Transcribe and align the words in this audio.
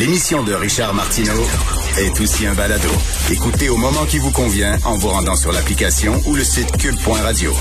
L'émission 0.00 0.42
de 0.42 0.54
Richard 0.54 0.94
Martineau 0.94 1.42
est 1.98 2.18
aussi 2.22 2.46
un 2.46 2.54
balado. 2.54 2.88
Écoutez 3.30 3.68
au 3.68 3.76
moment 3.76 4.06
qui 4.08 4.16
vous 4.16 4.30
convient 4.30 4.78
en 4.86 4.96
vous 4.96 5.08
rendant 5.08 5.36
sur 5.36 5.52
l'application 5.52 6.14
ou 6.26 6.34
le 6.34 6.42
site 6.42 6.74
cube.radio. 6.78 7.52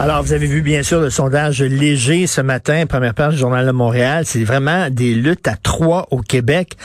Alors, 0.00 0.24
vous 0.24 0.32
avez 0.32 0.48
vu 0.48 0.60
bien 0.60 0.82
sûr 0.82 1.00
le 1.00 1.08
sondage 1.08 1.62
léger 1.62 2.26
ce 2.26 2.40
matin, 2.40 2.86
première 2.86 3.14
page 3.14 3.34
du 3.34 3.38
Journal 3.38 3.64
de 3.64 3.70
Montréal. 3.70 4.24
C'est 4.26 4.42
vraiment 4.42 4.90
des 4.90 5.14
luttes 5.14 5.46
à 5.46 5.54
trois 5.54 6.08
au 6.10 6.20
Québec. 6.20 6.76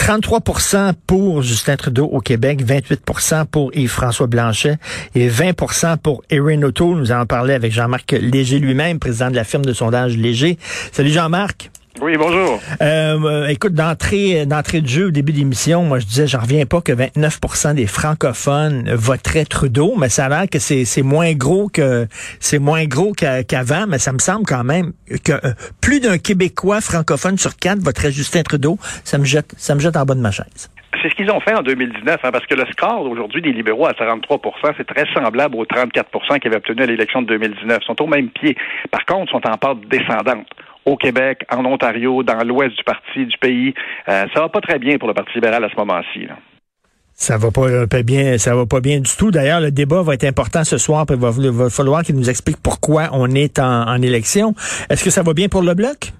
33% 0.00 0.94
pour 1.06 1.42
Justin 1.42 1.76
Trudeau 1.76 2.06
au 2.06 2.18
Québec, 2.18 2.60
28% 2.66 3.44
pour 3.44 3.70
Yves-François 3.72 4.26
Blanchet 4.26 4.78
et 5.14 5.28
20% 5.28 5.96
pour 5.96 6.24
Erin 6.28 6.60
O'Toole. 6.64 6.98
Nous 6.98 7.12
allons 7.12 7.26
parler 7.26 7.54
avec 7.54 7.70
Jean-Marc 7.70 8.10
Léger 8.20 8.58
lui-même, 8.58 8.98
président 8.98 9.30
de 9.30 9.36
la 9.36 9.44
firme 9.44 9.64
de 9.64 9.72
sondage 9.72 10.16
Léger. 10.16 10.58
Salut 10.90 11.10
Jean-Marc. 11.10 11.70
Oui, 12.00 12.16
bonjour. 12.16 12.60
Euh, 12.80 13.46
écoute, 13.48 13.74
d'entrée, 13.74 14.46
d'entrée 14.46 14.80
de 14.80 14.86
jeu 14.86 15.06
au 15.06 15.10
début 15.10 15.32
de 15.32 15.38
l'émission, 15.38 15.82
moi 15.82 15.98
je 15.98 16.06
disais, 16.06 16.26
j'en 16.26 16.40
reviens 16.40 16.64
pas 16.64 16.80
que 16.80 16.92
29% 16.92 17.74
des 17.74 17.86
francophones 17.86 18.88
voteraient 18.94 19.44
Trudeau, 19.44 19.94
mais 19.98 20.08
ça 20.08 20.26
a 20.26 20.28
l'air 20.28 20.44
que 20.50 20.60
c'est, 20.60 20.84
c'est 20.84 21.02
moins 21.02 21.32
gros 21.32 21.68
que 21.68 22.06
c'est 22.38 22.60
moins 22.60 22.84
gros 22.84 23.12
qu'avant, 23.12 23.86
mais 23.88 23.98
ça 23.98 24.12
me 24.12 24.18
semble 24.18 24.46
quand 24.46 24.64
même 24.64 24.92
que 25.24 25.32
euh, 25.32 25.52
plus 25.80 26.00
d'un 26.00 26.18
Québécois 26.18 26.80
francophone 26.80 27.36
sur 27.36 27.56
quatre 27.56 27.80
voterait 27.80 28.12
Justin 28.12 28.42
Trudeau. 28.42 28.78
Ça 29.02 29.18
me 29.18 29.24
jette, 29.24 29.52
ça 29.56 29.74
me 29.74 29.80
jette 29.80 29.96
en 29.96 30.04
bas 30.04 30.14
de 30.14 30.20
ma 30.20 30.30
chaise. 30.30 30.70
C'est 31.02 31.10
ce 31.10 31.14
qu'ils 31.14 31.30
ont 31.30 31.40
fait 31.40 31.54
en 31.54 31.62
2019, 31.62 32.18
hein, 32.22 32.30
parce 32.32 32.46
que 32.46 32.54
le 32.54 32.64
score 32.72 33.02
aujourd'hui 33.02 33.42
des 33.42 33.52
libéraux 33.52 33.86
à 33.86 33.94
43 33.94 34.40
c'est 34.76 34.86
très 34.86 35.04
semblable 35.14 35.56
aux 35.56 35.64
34% 35.64 36.38
qu'ils 36.38 36.48
avaient 36.48 36.56
obtenus 36.56 36.82
à 36.82 36.86
l'élection 36.86 37.22
de 37.22 37.26
2019. 37.28 37.78
Ils 37.80 37.86
sont 37.86 38.02
au 38.02 38.06
même 38.06 38.30
pied. 38.30 38.56
Par 38.90 39.04
contre, 39.04 39.32
ils 39.32 39.40
sont 39.40 39.48
en 39.48 39.56
pente 39.56 39.86
descendante 39.88 40.46
au 40.88 40.96
Québec, 40.96 41.44
en 41.50 41.64
Ontario, 41.64 42.22
dans 42.22 42.42
l'ouest 42.44 42.76
du 42.76 42.84
parti, 42.84 43.26
du 43.26 43.36
pays. 43.38 43.74
Euh, 44.08 44.24
ça 44.34 44.40
va 44.40 44.48
pas 44.48 44.60
très 44.60 44.78
bien 44.78 44.98
pour 44.98 45.08
le 45.08 45.14
Parti 45.14 45.32
libéral 45.34 45.62
à 45.62 45.68
ce 45.68 45.76
moment-ci. 45.76 46.26
Ça 47.14 47.36
va 47.36 47.50
pas, 47.50 47.86
pas 47.86 48.02
bien, 48.02 48.38
ça 48.38 48.54
va 48.54 48.64
pas 48.64 48.80
bien 48.80 49.00
du 49.00 49.10
tout. 49.16 49.30
D'ailleurs, 49.30 49.60
le 49.60 49.70
débat 49.70 50.02
va 50.02 50.14
être 50.14 50.24
important 50.24 50.64
ce 50.64 50.78
soir. 50.78 51.04
il 51.10 51.16
va, 51.16 51.70
falloir 51.70 52.02
qu'il 52.02 52.14
nous 52.14 52.30
explique 52.30 52.58
pourquoi 52.62 53.10
on 53.12 53.30
est 53.30 53.58
en 53.58 54.00
élection. 54.02 54.54
Est-ce 54.88 55.04
que 55.04 55.10
ça 55.10 55.22
va 55.22 55.34
bien 55.34 55.48
pour 55.48 55.62
le 55.62 55.74
bloc? 55.74 56.12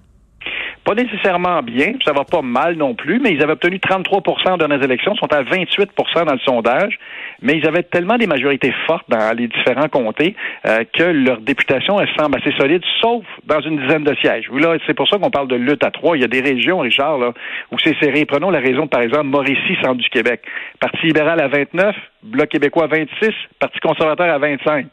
Pas 0.89 0.94
nécessairement 0.94 1.61
bien, 1.61 1.92
ça 2.03 2.14
va 2.14 2.25
pas 2.25 2.41
mal 2.41 2.77
non 2.77 2.94
plus, 2.94 3.20
mais 3.20 3.33
ils 3.33 3.42
avaient 3.42 3.53
obtenu 3.53 3.77
33% 3.77 4.56
dans 4.56 4.69
les 4.69 4.83
élections, 4.83 5.14
sont 5.17 5.31
à 5.34 5.42
28% 5.42 6.25
dans 6.25 6.33
le 6.33 6.39
sondage, 6.39 6.98
mais 7.42 7.58
ils 7.58 7.69
avaient 7.69 7.83
tellement 7.83 8.17
des 8.17 8.27
majorités 8.27 8.72
fortes 8.86 9.05
dans 9.11 9.36
les 9.36 9.48
différents 9.48 9.91
comtés 9.91 10.34
euh, 10.64 10.84
que 10.91 11.03
leur 11.03 11.42
députation 11.42 12.00
elle 12.00 12.09
semble 12.19 12.39
assez 12.39 12.53
solide, 12.53 12.81
sauf 13.03 13.22
dans 13.44 13.61
une 13.61 13.83
dizaine 13.83 14.05
de 14.05 14.14
sièges. 14.14 14.48
Là, 14.50 14.78
c'est 14.86 14.94
pour 14.94 15.06
ça 15.06 15.19
qu'on 15.19 15.31
parle 15.31 15.48
de 15.48 15.56
lutte 15.56 15.84
à 15.84 15.91
trois. 15.91 16.16
Il 16.16 16.22
y 16.22 16.25
a 16.25 16.28
des 16.28 16.41
régions, 16.41 16.78
Richard, 16.78 17.19
là, 17.19 17.34
où 17.70 17.77
c'est 17.84 17.94
serré. 18.00 18.25
Prenons 18.25 18.48
la 18.48 18.61
région, 18.61 18.86
par 18.86 19.03
exemple, 19.03 19.27
Mauricie, 19.27 19.77
centre 19.83 20.00
du 20.00 20.09
Québec. 20.09 20.41
Parti 20.81 21.05
libéral 21.05 21.39
à 21.39 21.48
29, 21.48 21.97
Bloc 22.22 22.48
québécois 22.48 22.84
à 22.84 22.86
26, 22.86 23.34
Parti 23.60 23.78
conservateur 23.81 24.32
à 24.32 24.38
25. 24.38 24.87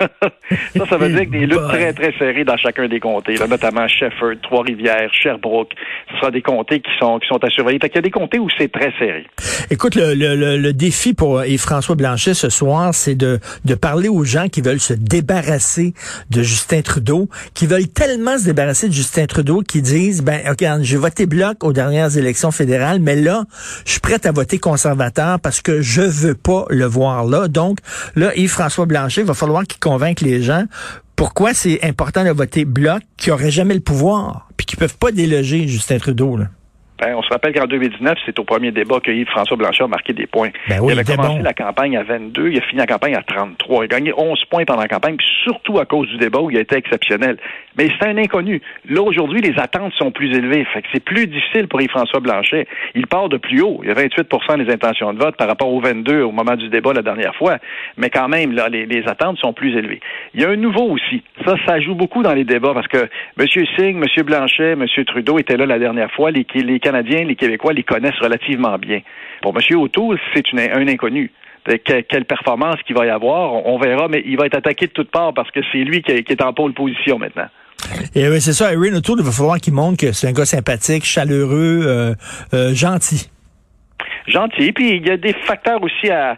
ça, 0.76 0.86
ça 0.88 0.96
veut 0.96 1.08
dire 1.10 1.26
que 1.26 1.30
des 1.30 1.46
luttes 1.46 1.68
très, 1.68 1.92
très 1.92 2.12
serrées 2.18 2.44
dans 2.44 2.56
chacun 2.56 2.88
des 2.88 3.00
comtés, 3.00 3.36
notamment 3.48 3.86
Shefford, 3.88 4.34
Trois-Rivières, 4.42 5.12
Sherbrooke. 5.12 5.72
Ce 6.10 6.18
sera 6.18 6.30
des 6.30 6.42
comtés 6.42 6.80
qui 6.80 6.90
sont, 6.98 7.18
qui 7.18 7.28
sont 7.28 7.42
à 7.42 7.50
surveiller. 7.50 7.78
Il 7.82 7.94
y 7.94 7.98
a 7.98 8.02
des 8.02 8.10
comtés 8.10 8.38
où 8.38 8.48
c'est 8.56 8.70
très 8.70 8.92
serré. 8.98 9.26
Écoute, 9.70 9.96
le, 9.96 10.14
le, 10.14 10.56
le 10.56 10.72
défi 10.72 11.14
pour 11.14 11.44
Yves-François 11.44 11.96
Blanchet 11.96 12.34
ce 12.34 12.48
soir, 12.48 12.94
c'est 12.94 13.14
de, 13.14 13.38
de 13.64 13.74
parler 13.74 14.08
aux 14.08 14.24
gens 14.24 14.48
qui 14.48 14.60
veulent 14.60 14.80
se 14.80 14.94
débarrasser 14.94 15.94
de 16.30 16.42
Justin 16.42 16.82
Trudeau, 16.82 17.28
qui 17.54 17.66
veulent 17.66 17.88
tellement 17.88 18.38
se 18.38 18.44
débarrasser 18.44 18.88
de 18.88 18.92
Justin 18.92 19.26
Trudeau 19.26 19.60
qu'ils 19.62 19.82
disent, 19.82 20.22
ben, 20.22 20.40
OK, 20.50 20.64
j'ai 20.82 20.96
voté 20.96 21.26
bloc 21.26 21.62
aux 21.64 21.72
dernières 21.72 22.16
élections 22.16 22.50
fédérales, 22.50 23.00
mais 23.00 23.16
là, 23.16 23.44
je 23.84 23.92
suis 23.92 24.00
prêt 24.00 24.26
à 24.26 24.32
voter 24.32 24.58
conservateur 24.58 25.40
parce 25.40 25.60
que 25.60 25.80
je 25.80 26.02
veux 26.02 26.34
pas 26.34 26.64
le 26.70 26.84
voir 26.84 27.24
là. 27.26 27.48
Donc, 27.48 27.78
là, 28.16 28.34
Yves-François 28.36 28.86
Blanchet, 28.86 29.22
il 29.22 29.26
va 29.26 29.34
falloir 29.34 29.64
qu'il 29.64 29.78
convaincre 29.90 30.22
les 30.24 30.40
gens 30.40 30.66
pourquoi 31.16 31.52
c'est 31.52 31.84
important 31.84 32.24
de 32.24 32.30
voter 32.30 32.64
bloc 32.64 33.02
qui 33.18 33.28
n'aurait 33.28 33.50
jamais 33.50 33.74
le 33.74 33.80
pouvoir, 33.80 34.48
puis 34.56 34.64
qui 34.64 34.76
peuvent 34.76 34.96
pas 34.96 35.12
déloger 35.12 35.68
Justin 35.68 35.98
Trudeau. 35.98 36.38
Là. 36.38 36.46
Ben, 37.00 37.14
on 37.16 37.22
se 37.22 37.28
rappelle 37.30 37.54
qu'en 37.54 37.66
2019, 37.66 38.18
c'est 38.26 38.38
au 38.38 38.44
premier 38.44 38.72
débat 38.72 39.00
que 39.00 39.10
Yves-François 39.10 39.56
Blanchet 39.56 39.84
a 39.84 39.86
marqué 39.86 40.12
des 40.12 40.26
points. 40.26 40.50
Ben 40.68 40.80
oui, 40.80 40.92
il 40.92 40.98
avait 40.98 41.16
commencé 41.16 41.40
la 41.42 41.54
campagne 41.54 41.96
à 41.96 42.02
22, 42.02 42.50
il 42.50 42.58
a 42.58 42.60
fini 42.62 42.78
la 42.78 42.86
campagne 42.86 43.14
à 43.14 43.22
33. 43.22 43.84
Il 43.84 43.84
a 43.84 43.86
gagné 43.88 44.12
11 44.14 44.44
points 44.50 44.64
pendant 44.66 44.82
la 44.82 44.88
campagne, 44.88 45.16
puis 45.16 45.26
surtout 45.44 45.78
à 45.78 45.86
cause 45.86 46.08
du 46.08 46.18
débat 46.18 46.40
où 46.40 46.50
il 46.50 46.58
a 46.58 46.60
été 46.60 46.76
exceptionnel. 46.76 47.38
Mais 47.78 47.88
c'est 47.98 48.06
un 48.06 48.18
inconnu. 48.18 48.60
Là, 48.88 49.00
aujourd'hui, 49.00 49.40
les 49.40 49.58
attentes 49.58 49.94
sont 49.94 50.10
plus 50.10 50.36
élevées. 50.36 50.66
Fait 50.74 50.82
que 50.82 50.88
c'est 50.92 51.02
plus 51.02 51.26
difficile 51.26 51.68
pour 51.68 51.80
Yves-François 51.80 52.20
Blanchet. 52.20 52.66
Il 52.94 53.06
part 53.06 53.28
de 53.28 53.38
plus 53.38 53.62
haut. 53.62 53.80
Il 53.82 53.88
y 53.88 53.92
a 53.92 53.94
28% 53.94 54.62
des 54.62 54.70
intentions 54.70 55.14
de 55.14 55.18
vote 55.18 55.36
par 55.36 55.48
rapport 55.48 55.72
aux 55.72 55.80
22 55.80 56.22
au 56.22 56.32
moment 56.32 56.56
du 56.56 56.68
débat 56.68 56.92
la 56.92 57.02
dernière 57.02 57.34
fois. 57.36 57.56
Mais 57.96 58.10
quand 58.10 58.28
même, 58.28 58.52
là, 58.52 58.68
les, 58.68 58.84
les 58.84 59.06
attentes 59.08 59.38
sont 59.38 59.54
plus 59.54 59.74
élevées. 59.76 60.00
Il 60.34 60.42
y 60.42 60.44
a 60.44 60.50
un 60.50 60.56
nouveau 60.56 60.90
aussi. 60.90 61.22
Ça, 61.46 61.54
ça 61.66 61.80
joue 61.80 61.94
beaucoup 61.94 62.22
dans 62.22 62.34
les 62.34 62.44
débats 62.44 62.74
parce 62.74 62.88
que 62.88 63.08
M. 63.38 63.46
Singh, 63.76 63.96
M. 63.96 64.24
Blanchet, 64.24 64.72
M. 64.72 64.86
Trudeau 65.06 65.38
étaient 65.38 65.56
là 65.56 65.64
la 65.64 65.78
dernière 65.78 66.10
fois. 66.10 66.30
Les, 66.30 66.46
les 66.54 66.80
Les 66.92 67.36
Québécois 67.36 67.72
les 67.72 67.82
connaissent 67.82 68.18
relativement 68.20 68.76
bien. 68.78 69.00
Pour 69.42 69.54
M. 69.56 69.78
O'Toole, 69.78 70.18
c'est 70.34 70.44
un 70.54 70.88
inconnu. 70.88 71.30
quelle 71.84 72.24
performance 72.24 72.76
qu'il 72.86 72.96
va 72.96 73.06
y 73.06 73.10
avoir, 73.10 73.66
on, 73.66 73.78
verra, 73.78 74.08
mais 74.08 74.22
il 74.26 74.36
va 74.36 74.46
être 74.46 74.58
attaqué 74.58 74.86
de 74.86 74.92
toutes 74.92 75.10
parts 75.10 75.34
parce 75.34 75.50
que 75.50 75.60
c'est 75.72 75.84
lui 75.84 76.02
qui, 76.02 76.12
est 76.12 76.42
en 76.42 76.52
pôle 76.52 76.74
position 76.74 77.18
maintenant. 77.18 77.48
Et 78.14 78.28
oui, 78.28 78.40
c'est 78.40 78.52
ça. 78.52 78.72
Erin 78.72 78.94
O'Toole, 78.94 79.20
il 79.20 79.24
va 79.24 79.32
falloir 79.32 79.58
qu'il 79.58 79.72
montre 79.72 79.98
que 79.98 80.12
c'est 80.12 80.28
un 80.28 80.32
gars 80.32 80.44
sympathique, 80.44 81.04
chaleureux, 81.04 81.80
euh, 81.86 82.14
euh, 82.52 82.74
gentil 82.74 83.30
gentil. 84.30 84.72
Puis 84.72 84.96
il 84.96 85.06
y 85.06 85.10
a 85.10 85.16
des 85.16 85.32
facteurs 85.32 85.82
aussi 85.82 86.10
à, 86.10 86.36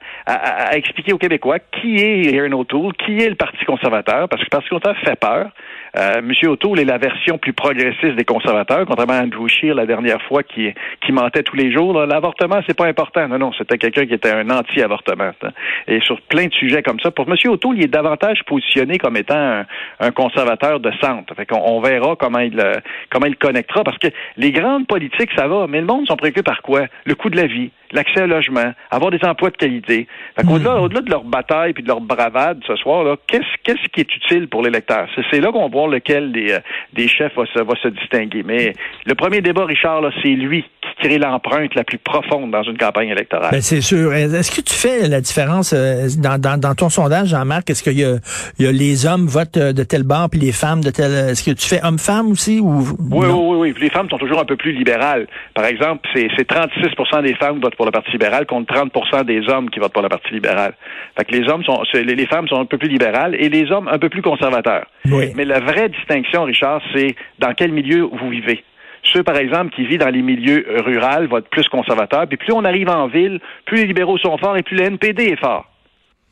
expliquer 0.72 1.12
aux 1.12 1.18
Québécois 1.18 1.58
qui 1.58 1.96
est 1.96 2.34
Erin 2.34 2.52
O'Toole, 2.52 2.94
qui 2.94 3.18
est 3.18 3.28
le 3.28 3.34
Parti 3.34 3.64
conservateur, 3.64 4.28
parce 4.28 4.40
que 4.42 4.46
le 4.46 4.50
Parti 4.50 4.68
conservateur 4.68 5.04
fait 5.04 5.18
peur. 5.18 5.50
Euh, 5.94 6.20
M. 6.20 6.32
O'Toole 6.48 6.80
est 6.80 6.84
la 6.84 6.96
version 6.96 7.36
plus 7.36 7.52
progressiste 7.52 8.16
des 8.16 8.24
conservateurs, 8.24 8.86
contrairement 8.86 9.12
à 9.12 9.22
Andrew 9.22 9.46
Scheer 9.46 9.74
la 9.74 9.84
dernière 9.84 10.22
fois 10.22 10.42
qui, 10.42 10.72
qui 11.04 11.12
mentait 11.12 11.42
tous 11.42 11.56
les 11.56 11.70
jours. 11.70 12.06
L'avortement, 12.06 12.60
c'est 12.66 12.76
pas 12.76 12.86
important. 12.86 13.28
Non, 13.28 13.38
non, 13.38 13.52
c'était 13.52 13.76
quelqu'un 13.76 14.06
qui 14.06 14.14
était 14.14 14.32
un 14.32 14.48
anti-avortement. 14.48 15.32
Hein. 15.42 15.50
Et 15.86 16.00
sur 16.00 16.20
plein 16.22 16.46
de 16.46 16.54
sujets 16.54 16.82
comme 16.82 16.98
ça, 17.00 17.10
pour 17.10 17.28
M. 17.28 17.34
O'Toole, 17.46 17.76
il 17.76 17.84
est 17.84 17.88
davantage 17.88 18.42
positionné 18.46 18.96
comme 18.98 19.16
étant 19.18 19.64
un, 20.00 20.10
conservateur 20.12 20.80
de 20.80 20.90
centre. 21.00 21.34
Fait 21.34 21.46
on 21.52 21.80
verra 21.80 22.16
comment 22.16 22.38
il 22.38 22.58
euh, 22.58 22.74
comment 23.10 23.26
il 23.26 23.36
connectera, 23.36 23.84
parce 23.84 23.98
que 23.98 24.08
les 24.36 24.52
grandes 24.52 24.86
politiques, 24.86 25.30
ça 25.36 25.46
va, 25.46 25.66
mais 25.66 25.80
le 25.80 25.86
monde 25.86 26.06
sont 26.06 26.16
préoccupés 26.16 26.42
par 26.42 26.62
quoi? 26.62 26.86
Le 27.04 27.14
coût 27.14 27.30
de 27.30 27.36
la 27.36 27.46
vie, 27.46 27.70
l'accès 27.92 28.22
au 28.22 28.26
logement, 28.26 28.72
avoir 28.90 29.10
des 29.10 29.20
emplois 29.22 29.50
de 29.50 29.56
qualité. 29.56 30.06
Fait 30.36 30.46
qu'au-delà, 30.46 30.76
hmm. 30.76 30.82
au-delà 30.82 31.00
de 31.02 31.10
leur 31.10 31.24
bataille 31.24 31.72
puis 31.72 31.82
de 31.82 31.88
leur 31.88 32.00
bravade 32.00 32.60
ce 32.66 32.76
soir, 32.76 33.04
là, 33.04 33.16
qu'est-ce, 33.26 33.62
qu'est-ce 33.62 33.88
qui 33.92 34.00
est 34.00 34.16
utile 34.16 34.48
pour 34.48 34.62
l'électeur? 34.62 35.08
C'est, 35.30 35.40
là 35.40 35.52
qu'on 35.52 35.62
va 35.62 35.68
voir 35.68 35.88
lequel 35.88 36.32
des, 36.32 36.52
euh, 36.52 36.58
des 36.92 37.08
chefs 37.08 37.34
va 37.36 37.44
se, 37.46 37.62
va 37.62 37.74
se 37.82 37.88
distinguer. 37.88 38.42
Mais 38.44 38.72
le 39.06 39.14
premier 39.14 39.40
débat, 39.40 39.64
Richard, 39.64 40.00
là, 40.00 40.10
c'est 40.22 40.28
lui 40.28 40.62
qui 40.62 41.06
crée 41.06 41.18
l'empreinte 41.18 41.74
la 41.74 41.84
plus 41.84 41.98
profonde 41.98 42.50
dans 42.50 42.62
une 42.62 42.78
campagne 42.78 43.08
électorale. 43.08 43.50
Ben, 43.52 43.60
c'est 43.60 43.80
sûr. 43.80 44.12
Est-ce 44.14 44.50
que 44.50 44.62
tu 44.62 44.74
fais 44.74 45.08
la 45.08 45.20
différence 45.20 45.72
euh, 45.72 46.08
dans, 46.18 46.40
dans, 46.40 46.58
dans 46.58 46.74
ton 46.74 46.88
sondage, 46.88 47.28
Jean-Marc? 47.28 47.70
Est-ce 47.70 47.82
qu'il 47.82 47.98
y 47.98 48.04
a, 48.04 48.16
il 48.58 48.64
y 48.64 48.68
a 48.68 48.72
les 48.72 49.06
hommes 49.06 49.26
votent 49.26 49.56
euh, 49.56 49.72
de 49.72 49.82
tel 49.82 50.02
bord 50.02 50.28
puis 50.30 50.40
les 50.40 50.52
femmes 50.52 50.82
de 50.82 50.90
tel... 50.90 51.12
Est-ce 51.30 51.44
que 51.44 51.50
tu 51.50 51.68
fais 51.68 51.80
homme-femme 51.84 52.30
aussi? 52.30 52.60
Ou... 52.60 52.80
Oui, 53.10 53.26
oui, 53.26 53.30
oui, 53.30 53.56
oui. 53.56 53.74
Les 53.80 53.90
femmes 53.90 54.08
sont 54.08 54.18
toujours 54.18 54.40
un 54.40 54.44
peu 54.44 54.56
plus 54.56 54.72
libérales. 54.72 55.26
Par 55.54 55.64
exemple, 55.64 56.08
c'est, 56.14 56.28
c'est 56.36 56.48
36% 56.48 57.22
des 57.22 57.34
femmes 57.34 57.60
votent 57.60 57.76
pour 57.82 57.86
le 57.86 57.90
Parti 57.90 58.12
libéral 58.12 58.46
contre 58.46 58.72
30 58.72 59.26
des 59.26 59.48
hommes 59.48 59.68
qui 59.68 59.80
votent 59.80 59.92
pour 59.92 60.02
le 60.02 60.08
Parti 60.08 60.32
libéral. 60.32 60.74
Fait 61.18 61.24
que 61.24 61.32
les 61.32 61.48
hommes 61.48 61.64
sont, 61.64 61.82
les, 61.94 62.26
femmes 62.26 62.46
sont 62.46 62.60
un 62.60 62.64
peu 62.64 62.78
plus 62.78 62.86
libérales 62.88 63.34
et 63.34 63.48
les 63.48 63.72
hommes 63.72 63.88
un 63.88 63.98
peu 63.98 64.08
plus 64.08 64.22
conservateurs. 64.22 64.86
Mais 65.34 65.44
la 65.44 65.58
vraie 65.58 65.88
distinction, 65.88 66.44
Richard, 66.44 66.80
c'est 66.94 67.16
dans 67.40 67.54
quel 67.54 67.72
milieu 67.72 68.02
vous 68.02 68.28
vivez. 68.28 68.62
Ceux, 69.02 69.24
par 69.24 69.36
exemple, 69.36 69.74
qui 69.74 69.84
vivent 69.84 69.98
dans 69.98 70.14
les 70.14 70.22
milieux 70.22 70.64
ruraux 70.84 71.26
votent 71.28 71.50
plus 71.50 71.66
conservateurs. 71.66 72.28
Puis 72.28 72.36
plus 72.36 72.52
on 72.52 72.64
arrive 72.64 72.88
en 72.88 73.08
ville, 73.08 73.40
plus 73.64 73.78
les 73.78 73.86
libéraux 73.86 74.16
sont 74.16 74.38
forts 74.38 74.56
et 74.56 74.62
plus 74.62 74.76
le 74.76 74.84
NPD 74.84 75.24
est 75.24 75.40
fort. 75.40 75.66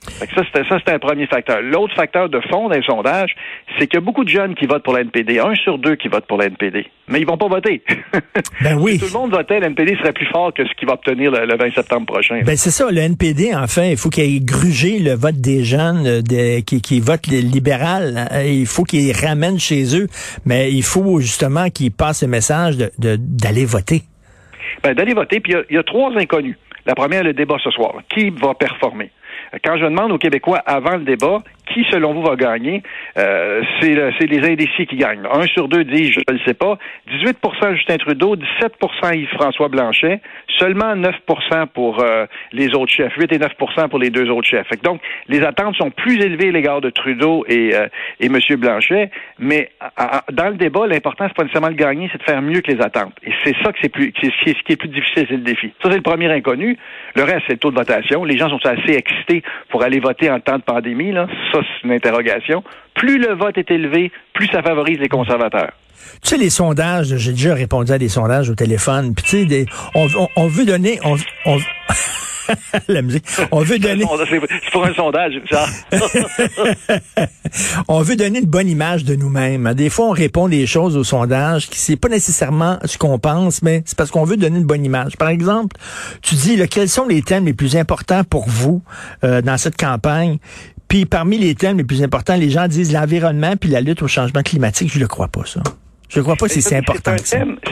Ça, 0.09 0.79
c'était 0.79 0.93
un 0.93 0.99
premier 0.99 1.27
facteur. 1.27 1.61
L'autre 1.61 1.95
facteur 1.95 2.29
de 2.31 2.41
fond 2.49 2.69
d'un 2.71 2.81
sondage, 2.83 3.35
c'est 3.79 3.87
qu'il 3.87 3.99
y 3.99 4.03
a 4.03 4.05
beaucoup 4.05 4.25
de 4.25 4.31
jeunes 4.31 4.55
qui 4.55 4.65
votent 4.67 4.83
pour 4.83 4.95
la 4.95 5.03
NPD. 5.03 5.39
Un 5.41 5.55
sur 5.55 5.79
deux 5.79 5.95
qui 5.97 6.09
votent 6.09 6.27
pour 6.27 6.39
la 6.39 6.47
NPD. 6.47 6.87
Mais 7.09 7.21
ils 7.21 7.27
vont 7.27 7.37
pas 7.37 7.49
voter. 7.49 7.83
Ben 8.63 8.77
oui. 8.79 8.93
si 8.93 9.01
tout 9.01 9.07
le 9.07 9.13
monde 9.13 9.31
votait, 9.31 9.61
la 9.61 9.67
NPD 9.69 9.97
serait 9.97 10.13
plus 10.13 10.27
fort 10.27 10.53
que 10.55 10.65
ce 10.67 10.73
qu'il 10.75 10.87
va 10.89 10.95
obtenir 10.95 11.31
le, 11.31 11.45
le 11.47 11.57
20 11.57 11.75
septembre 11.75 12.07
prochain. 12.07 12.41
Ben 12.45 12.57
c'est 12.57 12.71
ça, 12.71 12.91
le 12.91 12.99
NPD, 13.01 13.55
enfin, 13.55 13.85
il 13.85 13.97
faut 13.97 14.09
qu'il 14.11 14.25
ait 14.37 14.41
grugé 14.41 14.99
le 14.99 15.13
vote 15.15 15.37
des 15.37 15.65
jeunes 15.65 16.07
euh, 16.07 16.23
de- 16.23 16.61
qui, 16.61 16.81
qui 16.81 17.01
votent 17.01 17.27
libéral. 17.27 18.29
Euh, 18.33 18.45
Il 18.45 18.67
faut 18.67 18.85
qu'ils 18.85 19.13
ramènent 19.13 19.59
chez 19.59 19.97
eux, 19.99 20.07
mais 20.47 20.71
il 20.73 20.83
faut 20.83 21.21
justement 21.21 21.69
qu'ils 21.71 21.93
passent 21.93 22.23
le 22.23 22.29
message 22.29 22.77
de- 22.77 22.91
de- 22.99 23.17
d'aller 23.19 23.65
voter. 23.65 24.03
Ben, 24.83 24.95
d'aller 24.95 25.15
voter. 25.15 25.41
Puis 25.41 25.53
il 25.69 25.75
y 25.75 25.77
y, 25.77 25.79
a 25.79 25.83
trois 25.83 26.11
inconnus. 26.17 26.57
La 26.87 26.95
première, 26.95 27.23
le 27.25 27.33
débat 27.35 27.57
ce 27.63 27.71
soir. 27.71 27.95
Qui 28.09 28.31
va 28.31 28.55
performer? 28.55 29.11
Quand 29.65 29.77
je 29.77 29.85
demande 29.85 30.13
aux 30.13 30.19
Québécois 30.19 30.59
avant 30.65 30.97
le 30.97 31.05
débat, 31.05 31.43
qui 31.73 31.85
selon 31.91 32.15
vous 32.15 32.23
va 32.23 32.37
gagner, 32.37 32.83
euh, 33.19 33.63
c'est 33.81 33.95
le- 33.95 34.11
les 34.21 34.49
indécis 34.53 34.87
qui 34.87 34.97
gagnent. 34.97 35.27
Un 35.33 35.47
sur 35.47 35.69
deux 35.69 35.85
dit 35.85 36.13
je 36.13 36.21
ne 36.29 36.35
le 36.35 36.41
sais 36.47 36.55
pas. 36.55 36.79
18% 37.11 37.75
Justin 37.75 37.97
Trudeau, 37.97 38.37
17% 38.37 39.13
Yves-François 39.13 39.69
Blanchet, 39.69 40.21
seulement 40.59 40.95
9% 40.95 41.67
pour 41.73 42.01
euh, 42.03 42.27
les 42.53 42.75
autres 42.75 42.93
chefs, 42.93 43.15
8 43.17 43.33
et 43.33 43.39
9% 43.39 43.89
pour 43.89 43.99
les 43.99 44.11
deux 44.11 44.29
autres 44.31 44.49
chefs. 44.49 44.69
Donc, 44.83 45.01
les 45.29 45.43
attentes 45.43 45.77
sont 45.77 45.91
plus 45.91 46.17
élevées 46.23 46.49
à 46.49 46.53
l'égard 46.53 46.81
de 46.81 46.91
Trudeau 46.91 47.45
et, 47.49 47.75
euh, 47.75 47.87
et 48.21 48.27
M. 48.27 48.39
Blanchet, 48.59 49.11
mais 49.39 49.71
dans 50.33 50.49
le 50.49 50.55
débat, 50.57 50.87
l'important, 50.87 51.27
c'est 51.29 51.37
pas 51.37 51.43
nécessairement 51.45 51.69
de 51.71 51.75
gagner, 51.81 52.09
c'est 52.13 52.19
de 52.19 52.23
faire 52.25 52.43
mieux 52.43 52.61
que 52.61 52.71
les 52.71 52.81
attentes. 52.83 53.15
Et 53.25 53.33
c'est 53.45 53.55
ça 53.65 53.73
que 53.73 53.79
c'est 53.81 53.89
plus, 53.89 54.13
ce 54.21 54.63
qui 54.65 54.73
est 54.73 54.77
plus 54.77 54.89
difficile, 54.89 55.27
c'est 55.29 55.37
le 55.37 55.43
défi. 55.43 55.73
Ça, 55.83 55.91
c'est 55.91 55.97
le 55.97 56.03
premier 56.03 56.31
inconnu. 56.31 56.77
Le 57.15 57.23
reste, 57.23 57.43
c'est 57.47 57.55
le 57.55 57.59
taux 57.59 57.71
de 57.71 57.77
votation. 57.77 58.25
Les 58.25 58.37
gens 58.37 58.49
sont 58.49 58.65
assez 58.67 58.93
excités 58.95 59.43
pour 59.69 59.83
aller 59.83 60.01
voter 60.01 60.31
en 60.31 60.41
temps 60.41 60.57
de 60.59 60.63
pandémie, 60.63 61.13
là. 61.13 61.27
Ça, 61.53 61.60
c'est 61.63 61.87
une 61.87 61.93
interrogation. 61.95 62.63
Plus 62.95 63.19
le 63.19 63.35
vote 63.35 63.57
est 63.59 63.71
élevé, 63.71 64.11
plus 64.35 64.47
ça 64.49 64.63
favorise 64.63 64.99
les 64.99 65.09
conservateurs. 65.09 65.73
Tu 66.23 66.31
sais, 66.31 66.37
les 66.39 66.51
sondages, 66.51 67.15
j'ai 67.17 67.33
déjà 67.33 67.55
répondu 67.55 67.93
à 67.93 67.99
des 67.99 68.09
sondages 68.09 68.51
au 68.51 68.55
téléphone, 68.55 69.15
puis 69.15 69.25
tu 69.25 69.31
sais, 69.41 69.45
des- 69.45 69.67
on, 69.95 70.07
on- 70.19 70.29
on 70.37 70.47
veut 70.49 70.65
donner... 70.65 70.99
On, 71.05 71.17
on- 71.47 71.59
la 72.89 73.03
musique. 73.03 73.25
On 73.53 73.61
veut 73.61 73.79
donner... 73.79 74.05
C'est 74.31 74.71
pour 74.73 74.85
un 74.85 74.93
sondage, 74.95 75.35
ça. 75.51 75.67
on 77.89 78.01
veut 78.03 78.17
donner 78.17 78.41
une 78.41 78.47
bonne 78.47 78.69
image 78.69 79.05
de 79.05 79.15
nous-mêmes. 79.15 79.67
hein. 79.67 79.75
Des 79.75 79.89
fois, 79.91 80.07
on 80.07 80.11
répond 80.11 80.49
des 80.49 80.67
choses 80.67 80.97
au 80.97 81.05
sondage 81.05 81.69
qui 81.69 81.79
c'est 81.79 81.97
pas 81.97 82.09
nécessairement 82.09 82.79
ce 82.85 82.99
qu'on 82.99 83.19
pense, 83.19 83.63
mais 83.63 83.83
c'est 83.87 83.97
parce 83.97 84.11
qu'on 84.11 84.25
veut 84.25 84.37
donner 84.37 84.59
une 84.59 84.65
bonne 84.67 84.85
image. 84.85 85.17
Par 85.17 85.29
exemple, 85.29 85.77
tu 86.23 86.35
dis 86.35 86.57
là, 86.57 86.67
quels 86.67 86.89
sont 86.89 87.07
les 87.07 87.23
thèmes 87.23 87.47
les 87.47 87.55
plus 87.55 87.77
importants 87.77 88.25
pour 88.25 88.49
vous 88.49 88.83
euh, 89.25 89.43
dans 89.43 89.57
cette 89.59 89.77
campagne? 89.77 90.39
Puis 90.91 91.07
parmi 91.07 91.39
les 91.39 91.55
thèmes 91.55 91.79
les 91.79 91.85
plus 91.85 92.03
importants, 92.03 92.35
les 92.35 92.51
gens 92.51 92.67
disent 92.67 92.93
l'environnement 92.93 93.55
puis 93.57 93.71
la 93.71 93.81
lutte 93.81 94.03
au 94.03 94.09
changement 94.09 94.43
climatique. 94.43 94.93
Je 94.93 94.99
le 94.99 95.07
crois 95.07 95.29
pas 95.29 95.47
ça. 95.47 95.63
Je 96.11 96.19
ne 96.19 96.25
crois 96.25 96.37
pas 96.37 96.49
si 96.49 96.61
c'est 96.61 96.77
important 96.77 97.13
un 97.13 97.17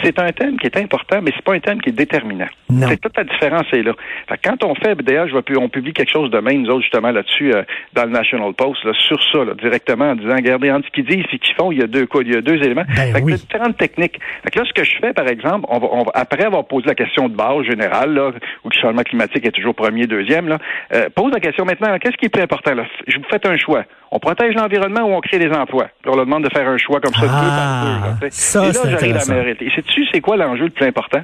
C'est 0.03 0.19
un 0.19 0.31
thème 0.33 0.59
qui 0.59 0.67
est 0.67 0.77
important, 0.77 1.19
mais 1.23 1.33
c'est 1.35 1.45
pas 1.45 1.55
un 1.55 1.61
thème 1.61 1.81
qui 1.81 1.91
est 1.91 1.93
déterminant. 1.93 2.47
Non. 2.71 2.87
C'est 2.89 3.01
toute 3.01 3.17
la 3.17 3.25
différence 3.25 3.65
est 3.73 3.83
là. 3.83 3.93
Fait 4.29 4.39
que 4.39 4.49
quand 4.49 4.65
on 4.65 4.75
fait, 4.75 4.95
d'ailleurs, 5.03 5.29
je 5.29 5.35
vais 5.35 5.43
pu- 5.43 5.57
on 5.57 5.69
publie 5.69 5.93
quelque 5.93 6.13
chose 6.13 6.31
demain, 6.31 6.53
nous 6.55 6.69
autres, 6.71 6.83
justement, 6.83 7.11
là-dessus, 7.11 7.53
euh, 7.53 7.63
dans 7.95 8.05
le 8.05 8.11
National 8.11 8.53
Post, 8.55 8.85
là, 8.85 8.93
sur 8.95 9.19
ça, 9.33 9.45
là, 9.45 9.55
directement, 9.55 10.11
en 10.11 10.15
disant, 10.15 10.37
regardez, 10.37 10.71
entre 10.71 10.87
ce 10.87 10.93
qu'ils 10.93 11.05
disent 11.07 11.25
et 11.25 11.29
ce 11.33 11.37
qu'ils 11.37 11.55
font, 11.57 11.73
il 11.73 11.79
y 11.79 11.83
a 11.83 11.87
deux, 11.87 12.07
quoi, 12.07 12.23
il 12.25 12.33
y 12.33 12.37
a 12.37 12.41
deux 12.41 12.57
éléments. 12.57 12.85
Ben 12.97 13.13
fait 13.13 13.21
que 13.21 13.25
oui. 13.25 13.33
il 13.33 13.37
y 13.37 13.41
a 13.41 13.43
différentes 13.43 13.77
techniques. 13.77 14.19
Fait 14.45 14.51
que 14.51 14.59
là, 14.61 14.65
ce 14.67 14.73
que 14.73 14.85
je 14.85 14.97
fais, 15.01 15.13
par 15.13 15.27
exemple, 15.29 15.67
on 15.69 15.79
va, 15.79 15.87
on 15.91 16.03
va- 16.05 16.13
après 16.15 16.45
avoir 16.45 16.65
posé 16.67 16.87
la 16.87 16.95
question 16.95 17.29
de 17.29 17.35
base 17.35 17.65
générale, 17.65 18.15
là, 18.15 18.31
où 18.65 18.69
le 18.73 18.79
changement 18.81 19.03
climatique 19.03 19.45
est 19.47 19.51
toujours 19.53 19.75
premier, 19.75 20.07
deuxième, 20.07 20.49
là, 20.49 20.59
euh, 20.95 21.09
pose 21.15 21.33
la 21.33 21.41
question 21.41 21.65
maintenant, 21.65 21.97
qu'est-ce 21.99 22.17
qui 22.17 22.27
est 22.27 22.29
plus 22.29 22.43
important, 22.43 22.75
là? 22.75 22.85
Je 23.07 23.17
vous 23.17 23.25
faites 23.31 23.47
un 23.47 23.57
choix. 23.57 23.85
On 24.11 24.19
protège 24.21 24.55
l'environnement 24.55 25.03
ou 25.03 25.13
on 25.15 25.21
crée 25.21 25.39
des 25.39 25.51
emplois? 25.51 25.89
Puis 26.01 26.11
on 26.11 26.17
leur 26.17 26.25
demande 26.25 26.45
de 26.45 26.49
faire 26.51 26.67
un 26.67 26.79
choix 26.79 26.99
comme 27.01 27.13
ça, 27.13 27.27
Ah, 27.29 27.29
par 27.29 27.85
deux, 27.85 28.25
là, 28.27 28.28
ça, 28.31 28.65
Et 28.65 28.73
là, 28.73 28.81
j'arrive 28.91 29.17
à 29.17 29.25
majorité. 29.27 29.67
Et 29.67 29.71
sais-tu, 29.71 30.07
c'est 30.13 30.21
quoi 30.21 30.37
l'enjeu 30.37 30.65
le 30.65 30.71
plus 30.71 30.87
important? 30.87 31.23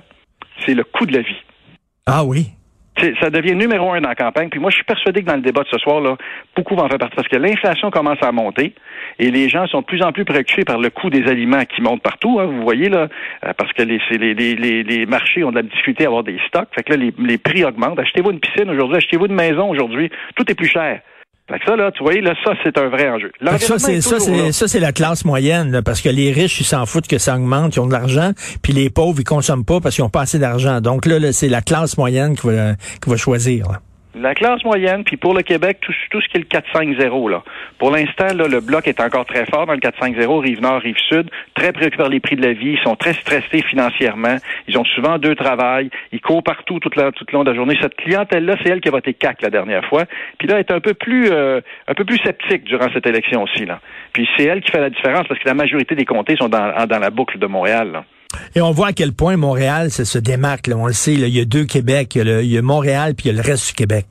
C'est 0.65 0.75
le 0.75 0.85
coût 0.85 1.07
de 1.07 1.13
la 1.15 1.21
vie. 1.23 1.43
Ah 2.07 2.25
oui. 2.25 2.49
Ça 3.21 3.29
devient 3.29 3.57
numéro 3.57 3.93
un 3.93 4.01
dans 4.01 4.09
la 4.09 4.15
campagne. 4.15 4.49
Puis 4.51 4.61
moi, 4.61 4.71
je 4.71 4.77
suis 4.77 4.85
persuadé 4.85 5.23
que 5.23 5.27
dans 5.27 5.35
le 5.35 5.43
débat 5.43 5.63
de 5.65 5.69
ce 5.69 5.79
soir, 5.79 6.01
là, 6.01 6.17
beaucoup 6.55 6.77
vont 6.77 6.85
en 6.85 6.89
faire 6.89 6.99
partie 6.99 7.17
parce 7.17 7.27
que 7.27 7.37
l'inflation 7.37 7.91
commence 7.91 8.23
à 8.23 8.31
monter 8.31 8.73
et 9.19 9.33
les 9.33 9.49
gens 9.49 9.67
sont 9.67 9.81
de 9.81 9.85
plus 9.85 10.01
en 10.03 10.13
plus 10.13 10.25
préoccupés 10.25 10.65
par 10.65 10.79
le 10.79 10.91
coût 10.91 11.11
des 11.11 11.29
aliments 11.29 11.65
qui 11.65 11.83
montent 11.83 12.03
partout. 12.03 12.39
hein, 12.39 12.45
vous 12.47 12.63
voyez 12.63 12.89
là, 12.89 13.09
euh, 13.45 13.53
parce 13.59 13.73
que 13.73 13.83
les, 13.83 14.01
les, 14.13 14.35
les, 14.35 14.55
les, 14.55 14.85
les 14.85 15.07
marchés 15.07 15.43
ont 15.43 15.51
de 15.51 15.57
la 15.57 15.63
difficulté 15.63 16.05
à 16.05 16.07
avoir 16.07 16.23
des 16.23 16.39
stocks. 16.47 16.69
Fait 16.73 16.85
que 16.85 16.93
là, 16.93 16.97
les, 16.99 17.13
les 17.19 17.37
prix 17.37 17.65
augmentent. 17.65 17.99
Achetez-vous 17.99 18.31
une 18.31 18.39
piscine 18.41 18.71
aujourd'hui, 18.71 18.99
achetez-vous 18.99 19.27
une 19.27 19.35
maison 19.35 19.69
aujourd'hui. 19.71 20.09
Tout 20.37 20.49
est 20.51 20.55
plus 20.55 20.69
cher. 20.69 21.01
Fait 21.51 21.59
que 21.59 21.67
ça, 21.67 21.77
là, 21.77 21.93
tu 21.93 22.03
vois, 22.03 22.15
là, 22.15 22.35
ça, 22.43 22.53
c'est 22.65 22.79
un 22.79 22.89
vrai 22.89 23.11
enjeu. 23.11 23.31
Ça, 23.59 23.79
c'est 23.79 23.97
est 23.97 24.01
ça, 24.01 24.17
toujours 24.17 24.35
là. 24.35 24.43
c'est 24.47 24.53
ça, 24.53 24.69
c'est 24.69 24.81
la 24.81 24.93
classe 24.93 25.27
moyenne, 25.27 25.73
là, 25.73 25.83
parce 25.83 26.01
que 26.01 26.09
les 26.09 26.33
riches, 26.33 26.59
ils 26.61 26.65
s'en 26.65 26.87
foutent 26.87 27.07
que 27.07 27.19
ça 27.19 27.37
augmente, 27.37 27.77
ils 27.77 27.81
ont 27.81 27.87
de 27.87 27.93
l'argent, 27.93 28.33
puis 28.63 28.73
les 28.73 28.89
pauvres, 28.89 29.21
ils 29.21 29.25
consomment 29.25 29.65
pas 29.65 29.79
parce 29.81 29.95
qu'ils 29.95 30.05
ont 30.05 30.11
pas 30.11 30.23
assez 30.23 30.39
d'argent. 30.39 30.81
Donc 30.81 31.05
là, 31.05 31.19
là, 31.19 31.33
c'est 31.33 31.49
la 31.49 31.61
classe 31.61 31.99
moyenne 31.99 32.35
qui 32.35 32.47
va, 32.47 32.75
qui 33.03 33.11
va 33.11 33.17
choisir. 33.17 33.71
là. 33.71 33.81
La 34.17 34.35
classe 34.35 34.63
moyenne, 34.65 35.03
puis 35.03 35.17
pour 35.17 35.35
le 35.35 35.43
Québec, 35.43 35.79
tout, 35.81 35.93
tout 36.11 36.21
ce 36.21 36.29
qui 36.29 36.37
est 36.37 36.41
le 36.41 36.47
4-5-0, 36.47 37.31
là. 37.31 37.43
Pour 37.79 37.91
l'instant, 37.91 38.29
là, 38.33 38.47
le 38.47 38.61
bloc 38.61 38.87
est 38.87 39.01
encore 39.01 39.27
très 39.27 39.45
fort 39.47 39.67
dans 39.67 39.73
le 39.73 39.81
4-5-0, 39.81 40.39
Rive-Nord, 40.41 40.83
Rive-Sud, 40.83 41.29
très 41.55 41.73
préoccupés 41.73 41.97
par 41.97 42.09
les 42.09 42.21
prix 42.21 42.37
de 42.37 42.43
la 42.43 42.53
vie, 42.53 42.77
ils 42.79 42.83
sont 42.85 42.95
très 42.95 43.15
stressés 43.15 43.63
financièrement, 43.63 44.37
ils 44.69 44.79
ont 44.79 44.85
souvent 44.85 45.19
deux 45.19 45.35
travails, 45.35 45.91
ils 46.13 46.21
courent 46.21 46.45
partout 46.45 46.79
toute 46.79 46.95
le 46.95 47.11
long 47.33 47.43
de 47.43 47.51
la 47.51 47.57
journée. 47.57 47.77
Cette 47.81 47.97
clientèle-là, 47.97 48.55
c'est 48.63 48.71
elle 48.71 48.81
qui 48.81 48.89
a 48.89 48.93
voté 48.93 49.15
CAC 49.15 49.43
la 49.43 49.51
dernière 49.51 49.85
fois, 49.87 50.05
puis 50.39 50.47
là, 50.47 50.55
elle 50.55 50.61
est 50.61 50.73
un 50.73 50.81
peu 50.81 50.95
plus, 50.95 51.31
euh, 51.33 51.61
un 51.89 51.95
peu 51.95 52.05
plus 52.05 52.19
sceptique 52.19 52.65
durant 52.65 52.87
cette 52.93 53.07
élection 53.07 53.43
aussi, 53.43 53.67
là. 53.67 53.81
Puis 54.13 54.29
c'est 54.37 54.45
elle 54.45 54.61
qui 54.61 54.71
fait 54.71 54.81
la 54.81 54.91
différence, 54.91 55.27
parce 55.27 55.41
que 55.41 55.49
la 55.49 55.55
majorité 55.55 55.97
des 55.97 56.05
comtés 56.05 56.37
sont 56.37 56.49
dans, 56.49 56.87
dans 56.87 56.99
la 57.01 57.11
boucle 57.11 57.39
de 57.39 57.47
Montréal, 57.47 57.91
là. 57.93 58.05
Et 58.57 58.61
on 58.61 58.71
voit 58.71 58.89
à 58.89 58.93
quel 58.93 59.13
point 59.13 59.37
Montréal 59.37 59.91
se 59.91 60.19
démarque. 60.19 60.67
Là. 60.67 60.77
On 60.77 60.87
le 60.87 60.93
sait, 60.93 61.15
il 61.15 61.29
y 61.29 61.41
a 61.41 61.45
deux 61.45 61.65
Québec. 61.65 62.15
Il 62.15 62.29
y 62.47 62.59
a, 62.59 62.63
Montréal 62.63 63.15
puis 63.15 63.29
il 63.29 63.35
y 63.35 63.39
a 63.39 63.43
le 63.43 63.47
reste 63.47 63.69
du 63.69 63.75
Québec. 63.75 64.07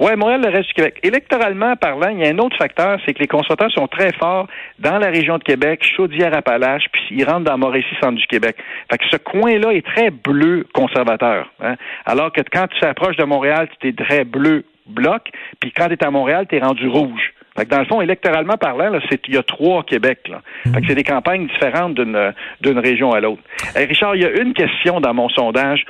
Oui, 0.00 0.10
Montréal, 0.16 0.42
le 0.42 0.50
reste 0.50 0.68
du 0.68 0.74
Québec. 0.74 0.98
Électoralement 1.04 1.76
parlant, 1.76 2.08
il 2.08 2.18
y 2.18 2.26
a 2.26 2.30
un 2.30 2.38
autre 2.38 2.56
facteur, 2.56 2.98
c'est 3.06 3.14
que 3.14 3.20
les 3.20 3.28
conservateurs 3.28 3.70
sont 3.70 3.86
très 3.86 4.12
forts 4.12 4.48
dans 4.80 4.98
la 4.98 5.06
région 5.06 5.38
de 5.38 5.44
Québec, 5.44 5.84
Chaudière-Appalaches, 5.96 6.86
puis 6.92 7.02
ils 7.12 7.24
rentrent 7.24 7.44
dans 7.44 7.56
Mauricie, 7.56 7.86
centre 8.02 8.18
du 8.18 8.26
Québec. 8.26 8.56
Fait 8.90 8.98
que 8.98 9.04
ce 9.10 9.16
coin-là 9.16 9.72
est 9.72 9.86
très 9.86 10.10
bleu 10.10 10.66
conservateur. 10.74 11.50
hein. 11.62 11.76
Alors 12.06 12.32
que 12.32 12.40
quand 12.52 12.66
tu 12.66 12.80
t'approches 12.80 13.16
de 13.16 13.24
Montréal, 13.24 13.68
tu 13.80 13.88
es 13.88 13.92
très 13.92 14.24
bleu 14.24 14.64
bloc, 14.86 15.30
puis 15.60 15.72
quand 15.74 15.86
tu 15.86 15.94
es 15.94 16.04
à 16.04 16.10
Montréal, 16.10 16.46
tu 16.48 16.56
es 16.56 16.60
rendu 16.60 16.88
rouge. 16.88 17.32
Fait 17.56 17.66
que 17.66 17.70
dans 17.70 17.78
le 17.78 17.84
fond, 17.84 18.00
électoralement 18.00 18.56
parlant, 18.56 18.90
là, 18.90 18.98
c'est, 19.08 19.20
il 19.28 19.34
y 19.34 19.38
a 19.38 19.42
trois 19.44 19.84
Québec. 19.84 20.20
Là. 20.28 20.42
Fait 20.72 20.80
que 20.80 20.86
c'est 20.88 20.94
des 20.96 21.04
campagnes 21.04 21.46
différentes 21.46 21.94
d'une, 21.94 22.32
d'une 22.60 22.78
région 22.80 23.12
à 23.12 23.20
l'autre. 23.20 23.42
Richard, 23.76 24.16
il 24.16 24.22
y 24.22 24.24
a 24.24 24.30
une 24.40 24.54
question 24.54 25.00
dans 25.00 25.14
mon 25.14 25.28
sondage 25.28 25.84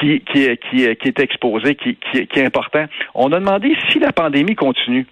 qui, 0.00 0.20
qui, 0.20 0.44
est- 0.44 0.56
qui, 0.56 0.96
qui 0.96 1.08
est 1.08 1.20
exposée, 1.20 1.74
qui, 1.74 1.96
qui, 1.96 2.26
qui 2.26 2.38
est 2.40 2.46
important. 2.46 2.86
On 3.14 3.30
a 3.32 3.38
demandé 3.38 3.76
si 3.90 3.98
la 3.98 4.12
pandémie 4.12 4.54
continue. 4.54 5.06